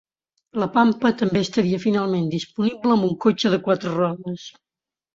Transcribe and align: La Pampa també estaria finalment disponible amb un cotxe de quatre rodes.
La 0.63 0.67
Pampa 0.77 1.11
també 1.19 1.43
estaria 1.47 1.81
finalment 1.85 2.27
disponible 2.33 2.99
amb 2.99 3.09
un 3.11 3.15
cotxe 3.29 3.55
de 3.57 3.63
quatre 3.71 3.97
rodes. 4.03 4.53